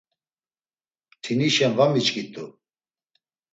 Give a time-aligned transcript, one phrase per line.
[1.15, 2.45] Mtinişen va miçkit̆u.